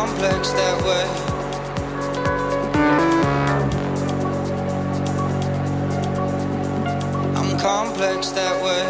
complex 0.00 0.50
that 0.52 0.78
way. 0.88 1.06
I'm 7.38 7.58
complex 7.58 8.30
that 8.30 8.56
way. 8.64 8.82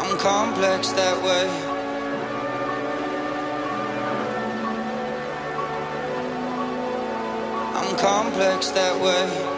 I'm 0.00 0.18
complex 0.18 0.90
that 1.00 1.16
way. 1.26 1.44
I'm 7.78 7.96
complex 7.98 8.70
that 8.70 9.00
way. 9.00 9.51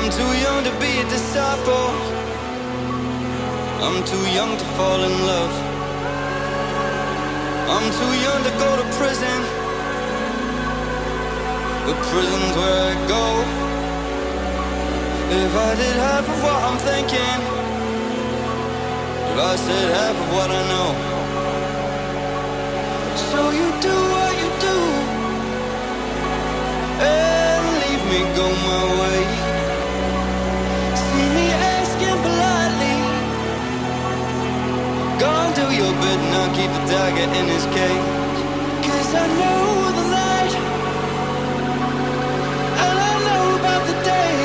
I'm 0.00 0.10
too 0.10 0.32
young 0.40 0.64
to 0.64 0.72
be 0.80 0.92
a 0.98 1.04
disciple. 1.10 1.90
I'm 3.84 4.02
too 4.02 4.24
young 4.32 4.56
to 4.56 4.64
fall 4.76 5.00
in 5.04 5.14
love. 5.32 5.54
I'm 7.68 7.86
too 8.00 8.12
young 8.24 8.40
to 8.48 8.52
go 8.64 8.70
to 8.80 8.86
prison. 8.96 9.40
But 11.84 11.96
prison's 12.08 12.56
where 12.56 12.80
I 12.90 12.94
go. 13.14 13.24
If 15.44 15.52
I 15.68 15.70
did 15.82 15.96
half 16.06 16.26
of 16.32 16.38
what 16.44 16.58
I'm 16.66 16.78
thinking, 16.88 17.38
if 19.30 19.38
I 19.52 19.54
said 19.66 19.86
half 20.00 20.16
of 20.24 20.28
what 20.32 20.50
I 20.50 20.62
know. 20.72 20.90
So 23.28 23.40
you 23.50 23.68
do 23.88 23.96
what 24.14 24.32
you 24.40 24.48
do 24.64 24.78
and 27.04 27.62
leave 27.82 28.04
me 28.12 28.20
go 28.34 28.46
my 28.64 28.84
way. 29.00 29.49
Do 35.60 35.66
your 35.74 35.92
bit 36.02 36.18
and 36.24 36.34
I'll 36.40 36.52
keep 36.58 36.70
the 36.76 36.84
dagger 36.92 37.28
in 37.38 37.46
his 37.54 37.64
cage. 37.76 38.38
Cause 38.86 39.10
I 39.22 39.26
know 39.40 39.62
the 39.98 40.06
light 40.16 40.54
and 42.84 42.96
I 43.10 43.14
know 43.28 43.44
about 43.60 43.82
the 43.90 43.96
day. 44.14 44.36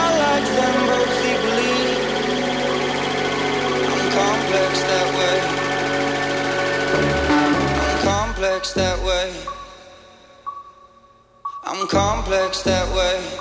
I 0.00 0.06
like 0.24 0.46
them 0.58 0.76
both 0.90 1.26
equally. 1.32 1.78
I'm 3.92 4.06
complex 4.20 4.72
that 4.90 5.08
way. 5.18 5.38
I'm 7.84 7.96
complex 8.10 8.62
that 8.80 8.98
way. 9.08 9.28
I'm 11.64 11.80
complex 11.88 12.62
that 12.62 12.86
way. 12.94 13.37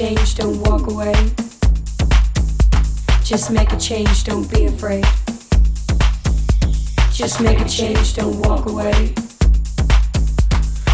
change, 0.00 0.34
don't 0.36 0.58
walk 0.62 0.90
away. 0.90 1.12
Just 3.22 3.50
make 3.50 3.70
a 3.70 3.76
change, 3.76 4.24
don't 4.24 4.50
be 4.50 4.64
afraid. 4.64 5.04
Just 7.12 7.42
make 7.42 7.60
a 7.60 7.68
change, 7.68 8.14
don't 8.14 8.40
walk 8.40 8.64
away. 8.64 9.12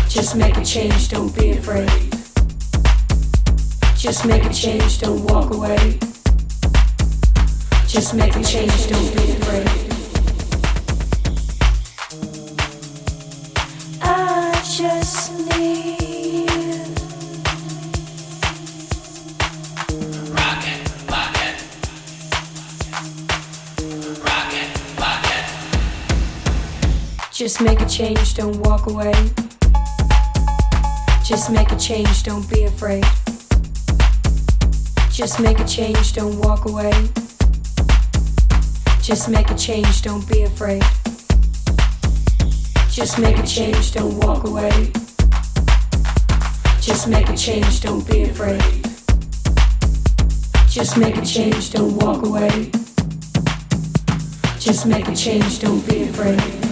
Just 0.08 0.34
make 0.34 0.56
a 0.56 0.64
change, 0.64 1.08
don't 1.08 1.32
be 1.38 1.52
afraid. 1.52 1.88
Just 3.96 4.26
make 4.26 4.44
a 4.44 4.52
change, 4.52 4.98
don't 4.98 5.22
walk 5.26 5.54
away. 5.54 6.00
Just 7.86 8.12
make 8.12 8.34
a 8.34 8.42
change, 8.42 8.88
don't 8.88 9.14
be 9.14 9.30
afraid. 9.36 9.85
Just 27.36 27.60
make 27.60 27.82
a 27.82 27.86
change, 27.86 28.32
don't 28.32 28.58
walk 28.60 28.86
away. 28.86 29.12
Just 31.22 31.50
make 31.50 31.70
a 31.70 31.76
change, 31.76 32.22
don't 32.22 32.48
be 32.48 32.64
afraid. 32.64 33.04
Just 35.12 35.38
make 35.38 35.58
a 35.58 35.66
change, 35.66 36.14
don't 36.14 36.38
walk 36.40 36.64
away. 36.64 36.90
Just 39.02 39.28
make 39.28 39.50
a 39.50 39.54
change, 39.54 40.00
don't 40.00 40.26
be 40.30 40.44
afraid. 40.44 40.82
Just 42.90 43.18
make 43.18 43.36
a 43.36 43.46
change, 43.46 43.92
don't 43.92 44.16
walk 44.20 44.44
away. 44.44 44.90
Just 46.80 47.06
make 47.06 47.28
a 47.28 47.36
change, 47.36 47.82
don't 47.82 48.08
be 48.10 48.22
afraid. 48.22 48.62
Just 50.70 50.96
make 50.96 51.18
a 51.18 51.26
change, 51.26 51.70
don't 51.72 51.96
walk 51.98 52.24
away. 52.24 52.70
Just 54.58 54.86
make 54.86 55.06
a 55.06 55.14
change, 55.14 55.58
don't 55.58 55.86
be 55.86 56.04
afraid. 56.04 56.65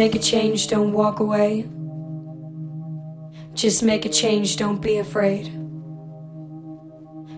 Make 0.00 0.14
a 0.14 0.18
change, 0.18 0.68
don't 0.68 0.94
walk 0.94 1.20
away. 1.20 1.68
Just 3.52 3.82
make 3.82 4.06
a 4.06 4.08
change, 4.08 4.56
don't 4.56 4.80
be 4.80 4.96
afraid. 4.96 5.44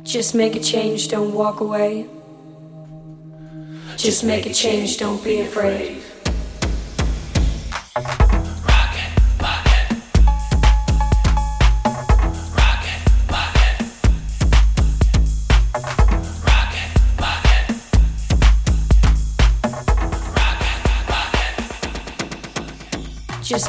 Just 0.04 0.32
make 0.36 0.54
a 0.54 0.60
change, 0.60 1.08
don't 1.08 1.34
walk 1.34 1.58
away. 1.58 2.06
Just 3.96 4.22
make 4.22 4.46
a 4.46 4.54
change, 4.54 4.96
don't 4.96 5.24
be 5.24 5.40
afraid. 5.40 6.02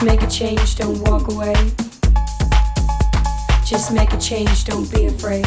Just 0.04 0.20
make 0.20 0.28
a 0.28 0.32
change, 0.32 0.76
don't 0.76 1.00
walk 1.10 1.32
away. 1.32 1.54
Just 3.66 3.94
make 3.94 4.12
a 4.12 4.18
change, 4.18 4.66
don't 4.66 4.92
be 4.94 5.06
afraid. 5.06 5.46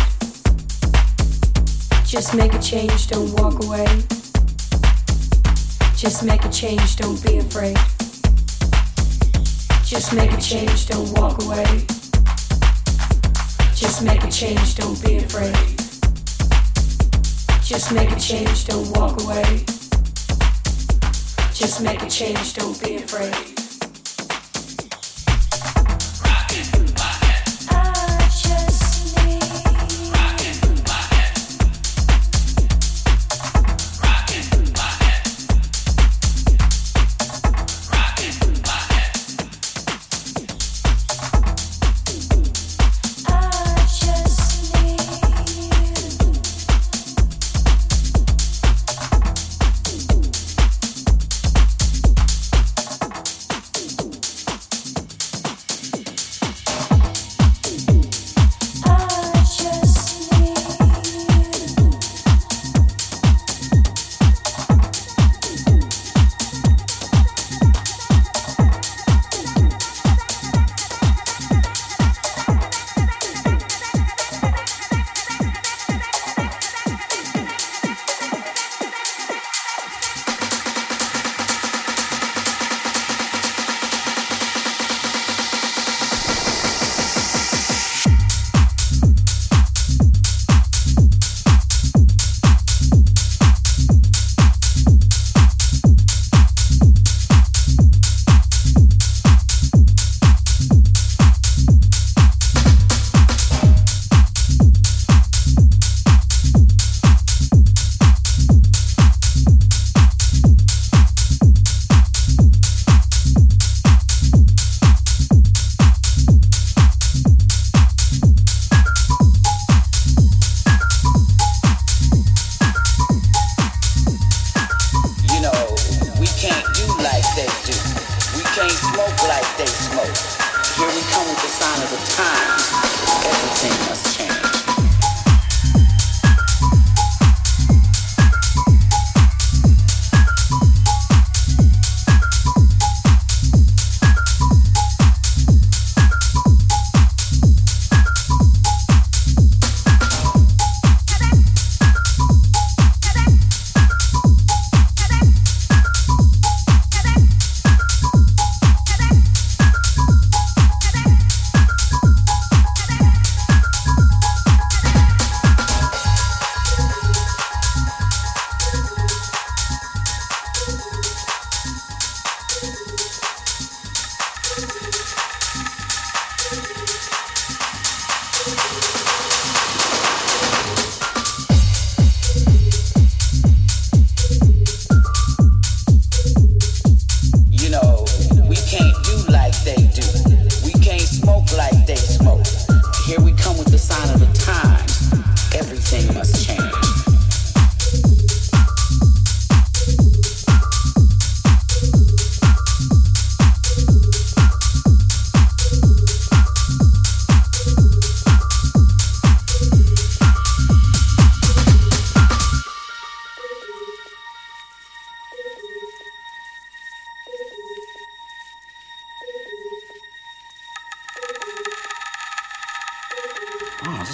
Just 2.06 2.34
make 2.34 2.54
a 2.54 2.58
change, 2.58 3.08
don't 3.08 3.30
walk 3.34 3.62
away. 3.62 3.84
Just 5.94 6.24
make 6.24 6.42
a 6.46 6.48
change, 6.48 6.96
don't 6.96 7.22
be 7.22 7.36
afraid. 7.36 7.76
Just 9.84 10.14
make 10.14 10.32
a 10.32 10.40
change, 10.40 10.86
don't 10.86 11.12
walk 11.18 11.42
away. 11.42 11.84
Just 13.74 14.02
make 14.02 14.24
a 14.24 14.30
change, 14.30 14.74
don't 14.76 14.98
be 15.04 15.18
afraid. 15.18 15.54
Just 17.62 17.92
make 17.92 18.10
a 18.10 18.18
change, 18.18 18.64
don't 18.64 18.90
walk 18.96 19.20
away. 19.20 19.64
Just 21.52 21.82
make 21.82 22.00
a 22.00 22.08
change, 22.08 22.54
don't 22.54 22.82
be 22.82 22.96
afraid. 22.96 23.55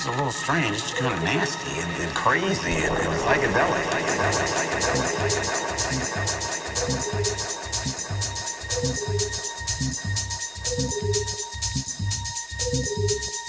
just 0.03 0.15
a 0.15 0.17
little 0.17 0.33
strange. 0.33 0.75
It's 0.75 0.95
kind 0.95 1.15
of 1.15 1.23
nasty 1.23 1.79
and, 1.79 2.03
and 2.03 2.15
crazy 2.15 2.73
and, 2.73 2.97
and 2.97 3.21
psychedelic. 3.21 3.93
psychedelic 12.83 13.42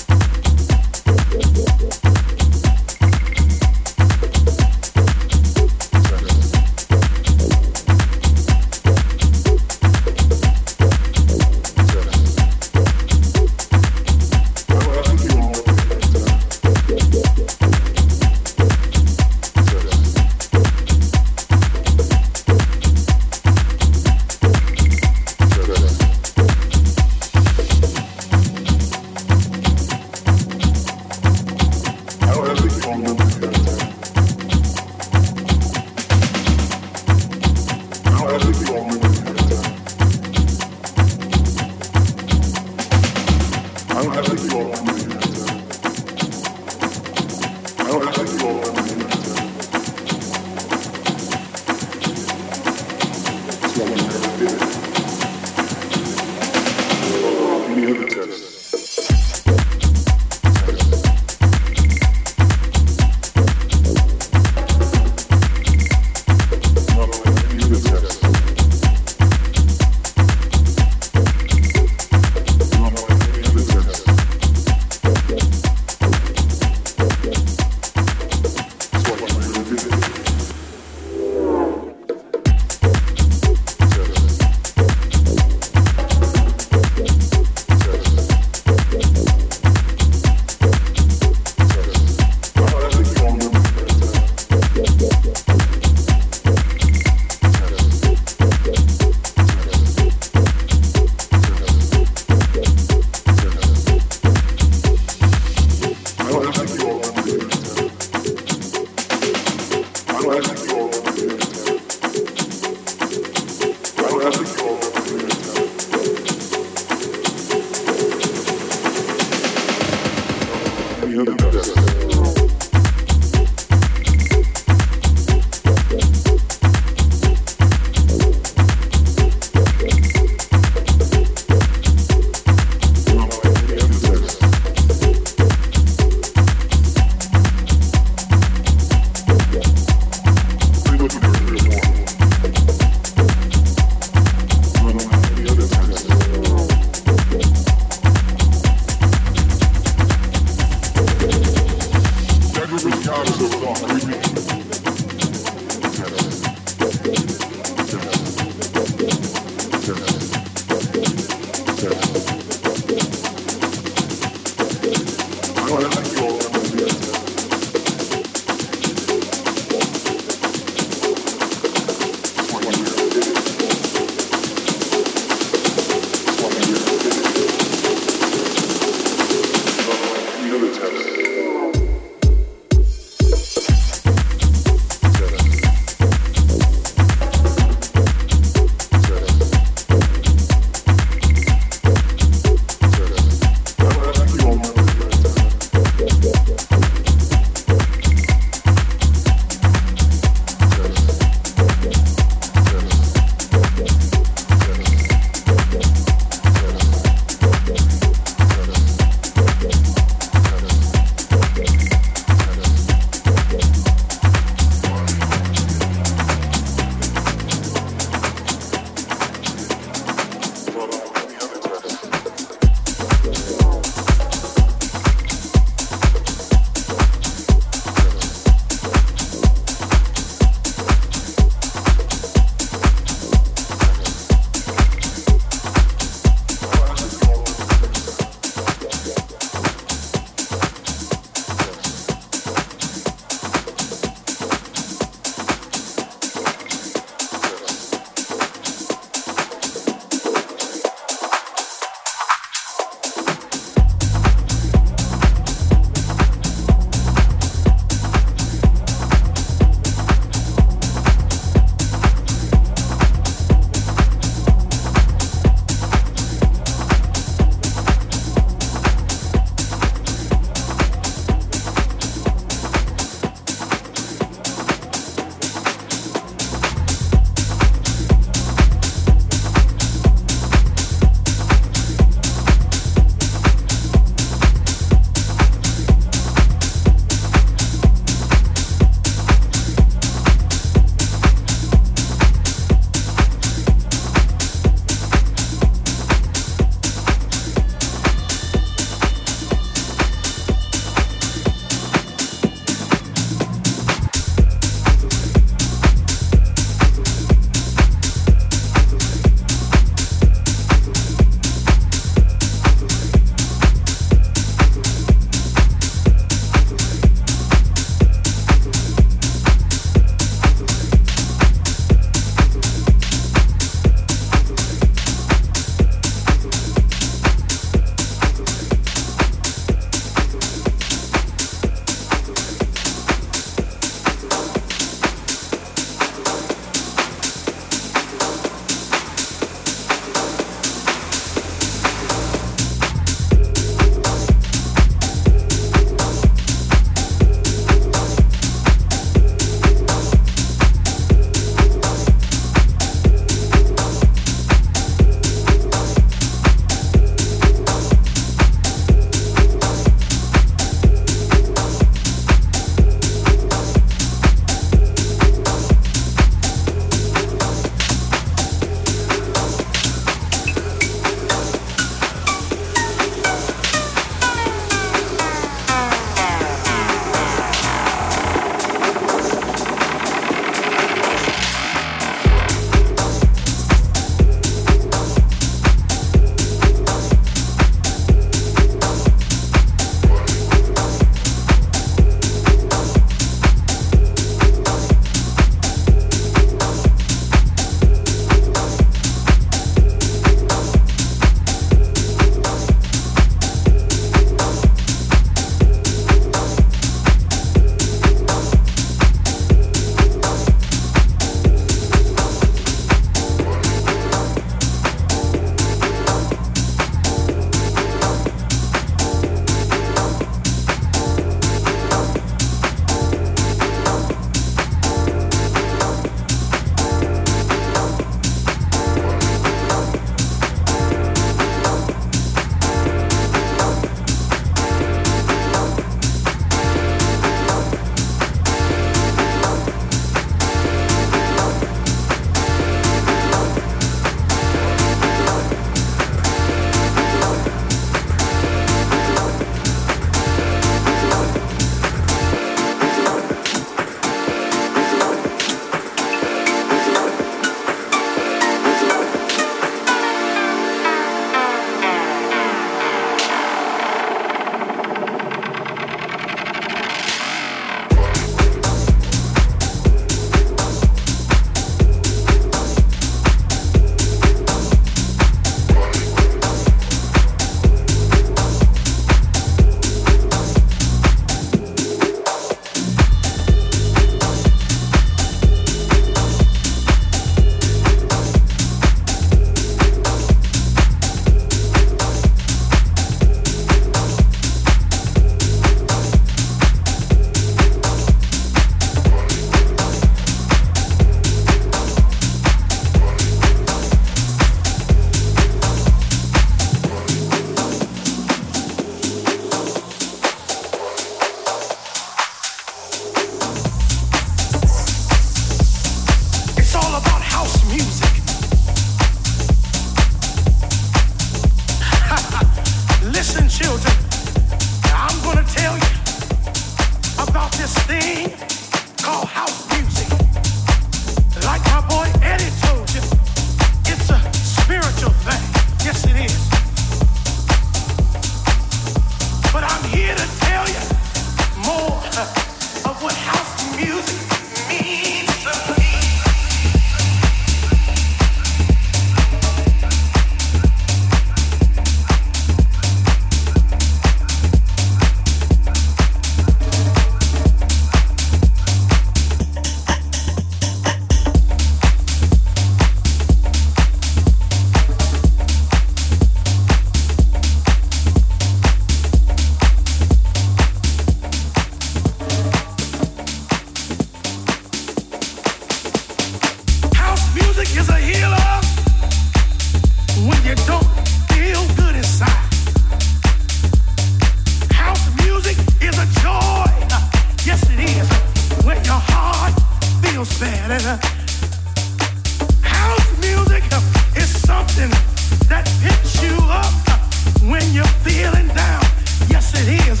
Yes, 599.28 599.52
it 599.54 599.68
is. 599.88 600.00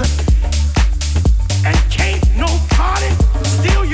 And 1.64 1.76
can't 1.90 2.22
nobody 2.36 3.10
steal 3.44 3.84
your. 3.84 3.93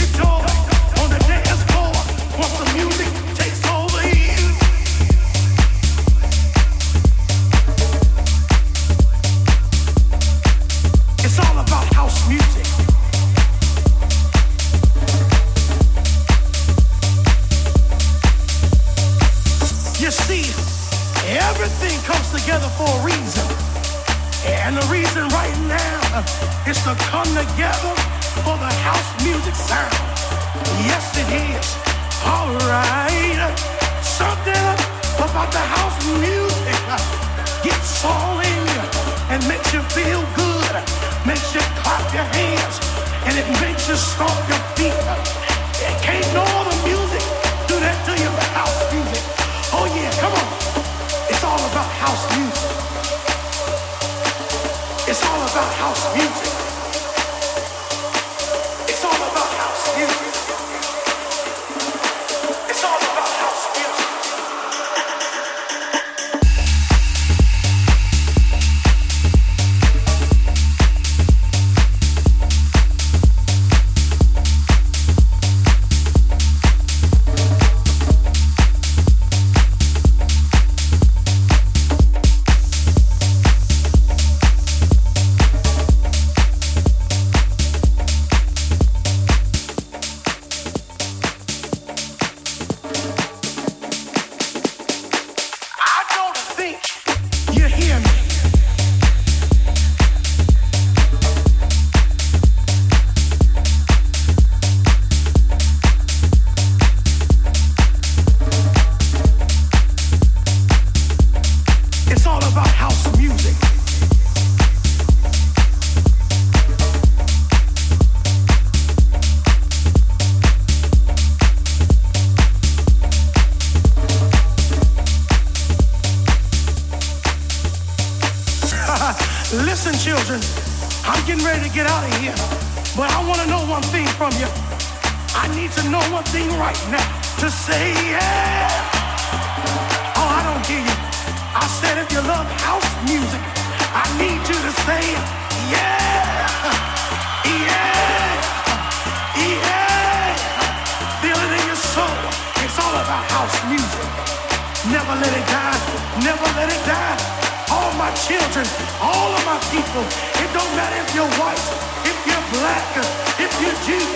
my 158.10 158.16
children, 158.16 158.66
all 159.00 159.30
of 159.30 159.44
my 159.46 159.58
people. 159.70 160.02
It 160.42 160.50
don't 160.50 160.72
matter 160.74 160.98
if 160.98 161.14
you're 161.14 161.30
white, 161.38 161.62
if 162.02 162.18
you're 162.26 162.46
black, 162.58 162.90
if 163.38 163.52
you're 163.62 163.78
Jew 163.86 164.06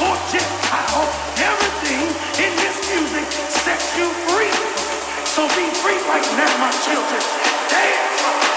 or 0.00 0.16
Gentile. 0.32 1.04
Everything 1.36 2.00
in 2.40 2.52
this 2.56 2.76
music 2.88 3.28
sets 3.52 3.92
you 3.98 4.08
free. 4.32 4.56
So 5.28 5.44
be 5.48 5.68
free 5.84 6.00
right 6.08 6.28
now, 6.40 6.52
my 6.64 6.72
children. 6.80 7.20
Dance. 7.68 8.51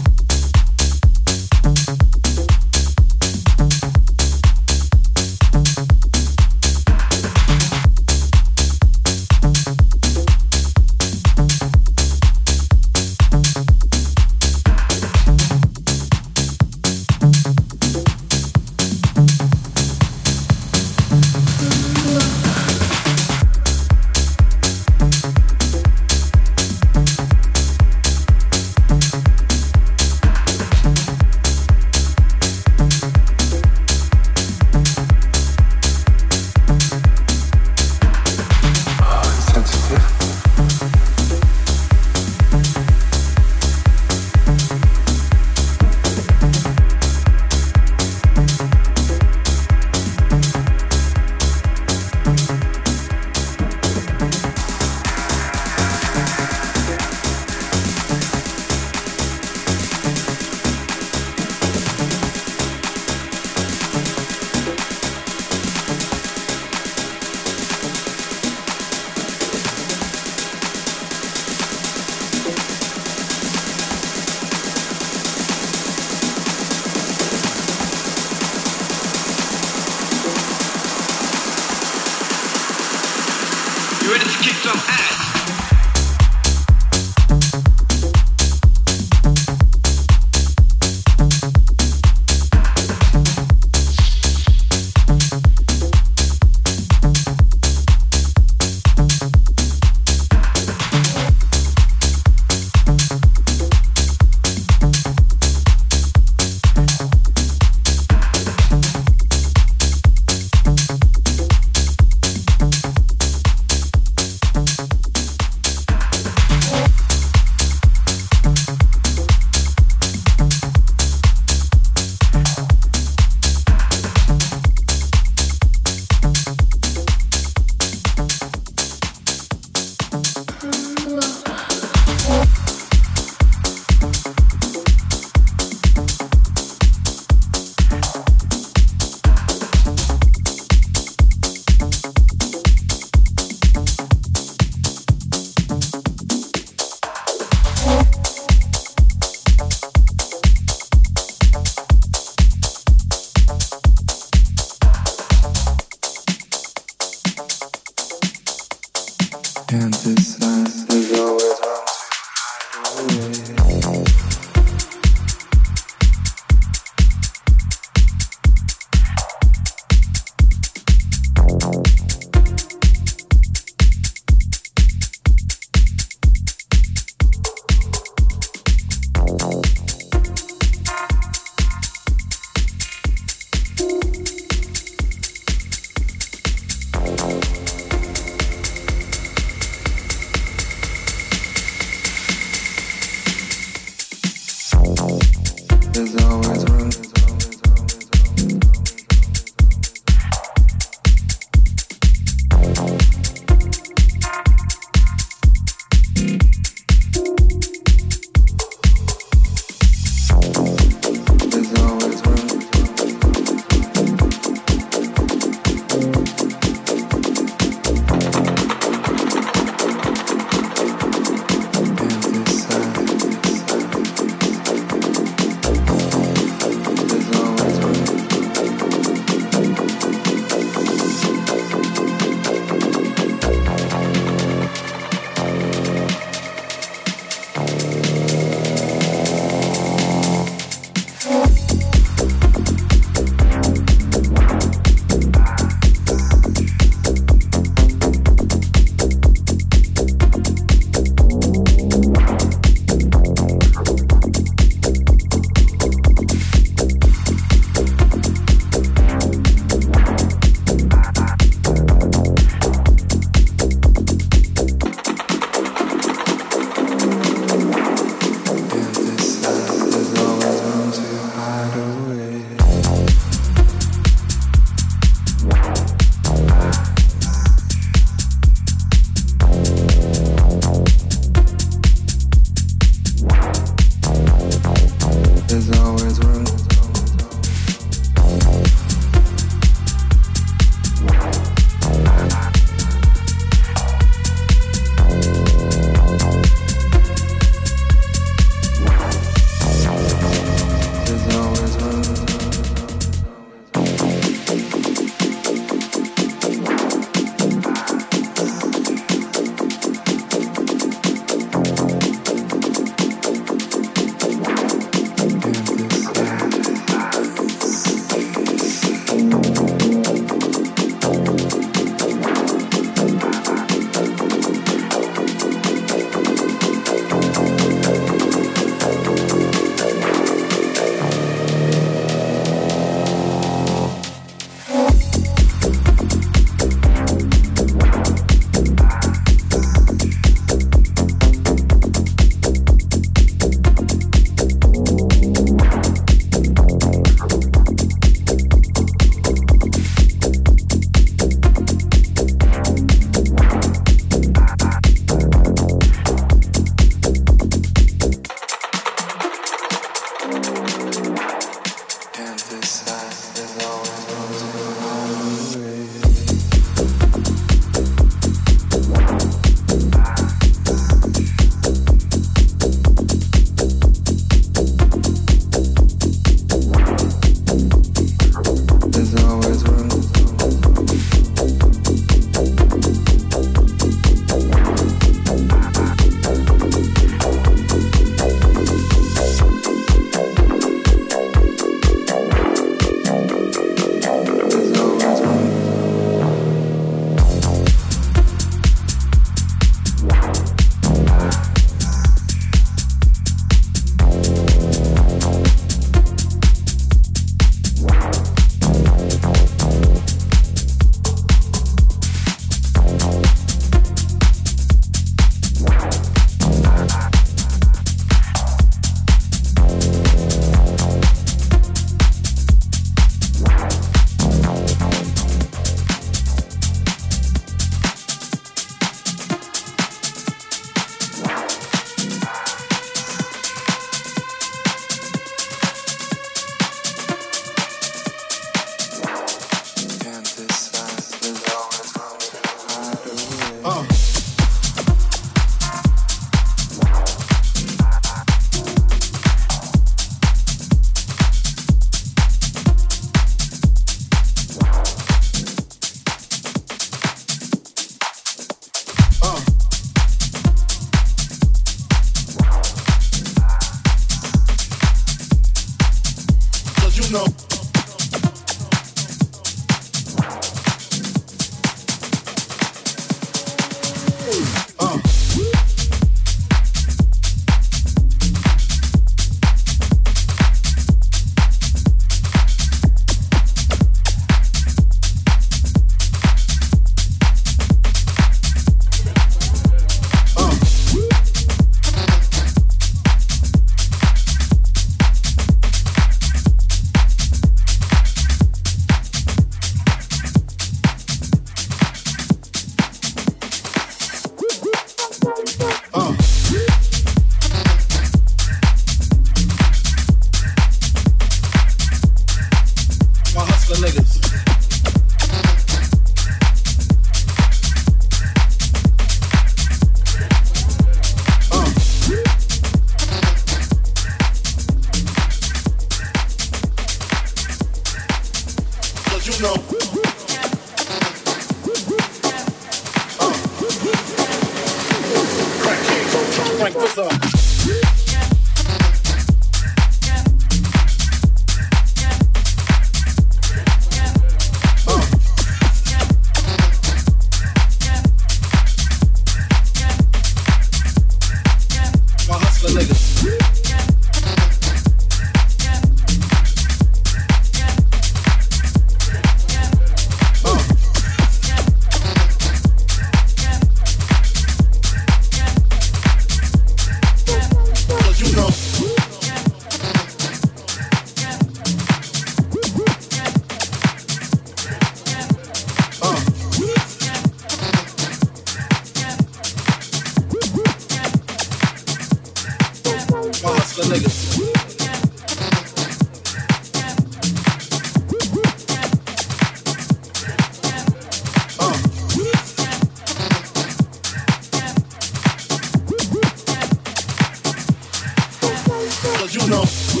Frank, 599.39 600.00